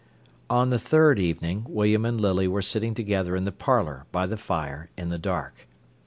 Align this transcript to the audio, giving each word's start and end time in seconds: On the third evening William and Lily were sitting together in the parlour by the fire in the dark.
On 0.49 0.71
the 0.71 0.79
third 0.79 1.19
evening 1.19 1.63
William 1.69 2.05
and 2.05 2.19
Lily 2.19 2.47
were 2.47 2.63
sitting 2.63 2.95
together 2.95 3.35
in 3.35 3.43
the 3.43 3.51
parlour 3.51 4.07
by 4.11 4.25
the 4.25 4.35
fire 4.35 4.89
in 4.97 5.09
the 5.09 5.19
dark. 5.19 5.67